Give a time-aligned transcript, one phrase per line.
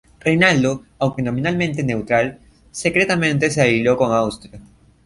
[0.19, 2.39] Reinaldo, aunque nominalmente neutral,
[2.71, 4.59] secretamente se alió con Austria.